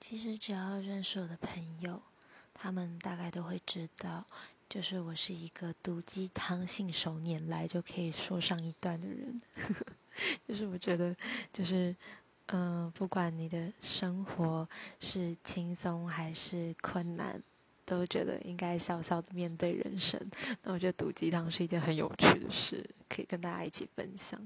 [0.00, 2.02] 其实只要认识我的朋友，
[2.52, 4.24] 他们大概都会知道，
[4.68, 9.40] 就是我是一个毒鸡汤信手拈来就可以说上一段的人。
[10.46, 11.16] 就是我觉得，
[11.52, 11.96] 就是
[12.46, 14.68] 嗯，不管你的生活
[15.00, 17.42] 是轻松还是困难，
[17.84, 20.20] 都觉得应该笑笑的面对人生。
[20.62, 24.38] 那我觉得毒鸡汤是一件很有趣的事，可以跟大家一起分享。